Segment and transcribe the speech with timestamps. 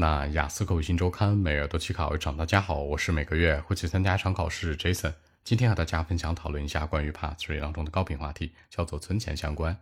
[0.00, 5.12] 那雅思口语新周刊每日都去考一场，大家好，我是每个月会去参加一场考试 Jason。
[5.42, 9.76] 今天和大家分享讨论一下关于 Part Three 当中的高频话题，叫做存钱相关。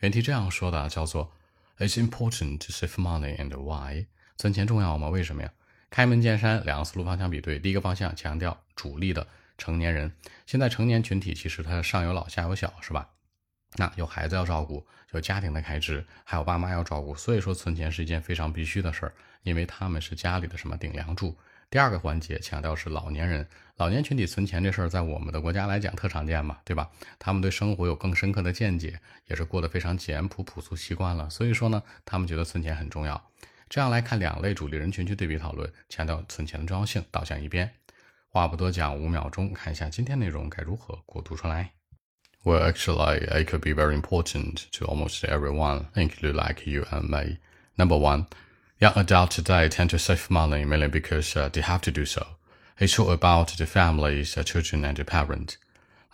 [0.00, 1.30] 原题这样说的，叫做
[1.78, 4.06] It's important to save money and why？
[4.36, 5.08] 存钱重要吗？
[5.08, 5.52] 为什么呀？
[5.88, 7.60] 开门见山，两个思路方向比对。
[7.60, 9.24] 第一个方向强调主力的
[9.56, 10.12] 成年人，
[10.46, 13.08] 现在成年群体其实他上有老下有小，是吧？
[13.76, 21.36] 那有孩子要照顾，有家庭的开支，还有爸妈要照顾，所以说存钱是一件非常必须的事儿，因为他们是家里的什么顶梁柱。
[21.70, 26.90] 第二个环节强调是老年人，老年群体存钱这事儿，在我们的国家来讲特常见嘛，对吧？
[27.16, 33.30] 他们对生活有更深刻的见解，也是过得非常简朴朴素习惯了，所以说呢，他们觉得存钱很重要。
[33.68, 37.72] 这样来看两类主力人群去对比讨论，强调存钱的重要性，倒向一边。
[38.26, 41.70] 话不多讲，五秒钟看一下今天内容该如何过渡出来。
[42.42, 47.38] Well, actually, it could be very important to almost everyone, including like you and me.
[47.76, 48.28] Number one,
[48.80, 52.26] young adults today tend to save money mainly because uh, they have to do so.
[52.78, 55.58] It's all about the families, the children, and the parents.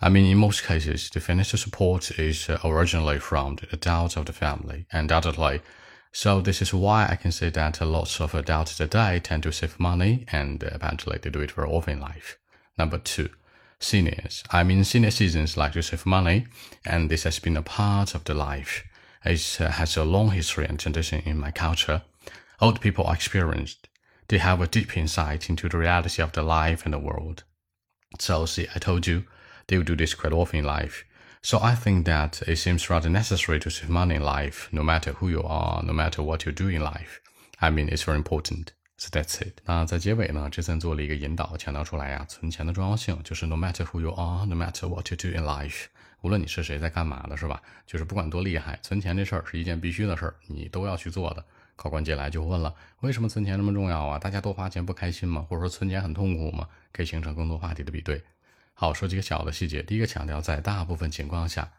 [0.01, 4.25] I mean, in most cases, the financial support is uh, originally from the adults of
[4.25, 5.61] the family, undoubtedly.
[6.11, 9.79] So this is why I can say that lots of adults today tend to save
[9.79, 12.37] money, and apparently they do it very often in life.
[12.77, 13.29] Number two,
[13.79, 14.43] seniors.
[14.51, 16.47] I mean, senior citizens like to save money,
[16.85, 18.83] and this has been a part of the life.
[19.23, 22.01] It uh, has a long history and tradition in my culture.
[22.61, 23.89] Old people are experienced.
[24.29, 27.43] They have a deep insight into the reality of the life and the world.
[28.19, 29.25] So, see, I told you,
[29.67, 31.03] they will do this quite often in life.
[31.41, 35.13] So I think that it seems rather necessary to save money in life, no matter
[35.13, 37.21] who you are, no matter what you do in life.
[37.61, 38.73] I mean, it's very important.
[38.99, 39.59] So that's it。
[39.65, 45.85] 那在结尾呢，Jason 做了一个引导，强调出来呀，存钱的重要性，就是 no matter who you are，no matter what you do in life，
[46.21, 47.61] 无论你是谁，在干嘛的，是吧？
[47.85, 51.45] 就是不管多厉害，存钱这事儿是一件必须的事儿，你都要去做的。
[51.75, 54.17] 考官接下来就问了，为什么存钱那么重要啊？
[54.17, 55.45] 大家多花钱不开心吗？
[55.47, 56.67] 或者说存钱很痛苦吗？
[56.91, 58.23] 可以形成更多话题的比对。
[58.73, 59.83] 好，说几个小的细节。
[59.83, 61.71] 第一个强调，在大部分情况下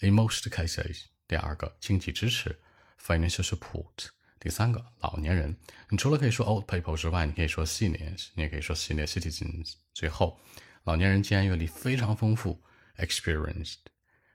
[0.00, 1.04] ，in most cases。
[1.26, 2.58] 第二个，经济支持
[3.00, 4.15] ，financial support。
[4.38, 5.56] 第三个，老年人，
[5.88, 9.74] 你除了可以说 old people 之外，你可以说 seniors，你也可以说 senior citizens。
[9.94, 10.38] 最后，
[10.84, 12.62] 老年人经验阅历非常丰富
[12.98, 13.78] ，experienced。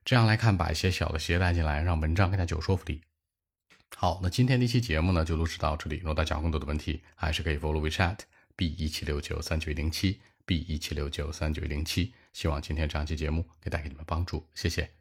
[0.03, 3.01] 这样来看，把一些小的携带进来，让文章更加具有说服力。
[3.95, 5.97] 好，那今天这期节目呢，就录制到这里。
[5.97, 8.17] 如果大家有更多的问题，还是可以 follow WeChat
[8.55, 12.13] b 一七六九三九一零七 b 一七六九三九一零七。
[12.33, 15.00] 希望今天这样期节目可以带给你们帮助，谢谢。